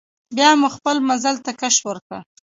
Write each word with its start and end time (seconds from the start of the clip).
بیا 0.35 0.49
مو 0.59 0.67
خپل 0.75 0.95
مزل 1.09 1.35
ته 1.45 1.51
کش 1.61 1.75
ورکړ. 1.87 2.19